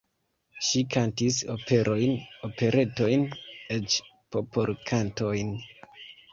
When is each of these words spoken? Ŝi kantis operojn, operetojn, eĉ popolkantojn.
Ŝi 0.67 0.79
kantis 0.95 1.37
operojn, 1.57 2.15
operetojn, 2.49 3.29
eĉ 3.79 4.01
popolkantojn. 4.37 5.57